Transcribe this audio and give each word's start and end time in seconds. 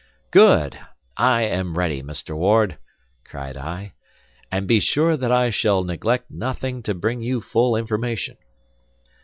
"Good! 0.31 0.79
I 1.15 1.43
am 1.43 1.77
ready, 1.77 2.01
Mr. 2.01 2.35
Ward," 2.35 2.79
cried 3.23 3.55
I, 3.55 3.93
"and 4.51 4.67
be 4.67 4.79
sure 4.79 5.15
that 5.15 5.31
I 5.31 5.51
shall 5.51 5.83
neglect 5.83 6.31
nothing 6.31 6.81
to 6.81 6.95
bring 6.95 7.21
you 7.21 7.39
full 7.39 7.75
information." 7.75 8.37